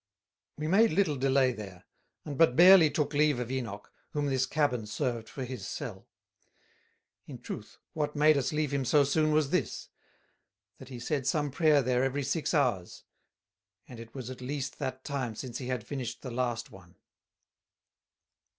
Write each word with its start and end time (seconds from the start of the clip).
We 0.57 0.67
made 0.67 0.93
little 0.93 1.15
delay 1.15 1.51
there, 1.51 1.85
and 2.25 2.35
but 2.35 2.55
barely 2.55 2.89
took 2.89 3.13
leave 3.13 3.37
of 3.37 3.51
Enoch, 3.51 3.93
whom 4.13 4.25
this 4.25 4.47
cabin 4.47 4.87
served 4.87 5.29
for 5.29 5.45
his 5.45 5.67
Cell; 5.67 6.07
in 7.27 7.37
truth 7.39 7.77
what 7.93 8.15
made 8.15 8.35
us 8.35 8.51
leave 8.51 8.73
him 8.73 8.83
so 8.83 9.03
soon 9.03 9.31
was 9.31 9.51
this: 9.51 9.89
that 10.79 10.89
he 10.89 10.99
said 10.99 11.27
some 11.27 11.51
prayer 11.51 11.83
there 11.83 12.03
every 12.03 12.23
six 12.23 12.51
hours; 12.55 13.03
and 13.87 13.99
it 13.99 14.15
was 14.15 14.31
at 14.31 14.41
least 14.41 14.79
that 14.79 15.03
time 15.03 15.35
since 15.35 15.59
he 15.59 15.67
had 15.67 15.85
finished 15.85 16.23
the 16.23 16.31
last 16.31 16.71
one. 16.71 16.95